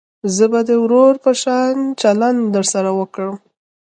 [0.35, 3.31] زه به د ورور په شان چلند درسره وکم.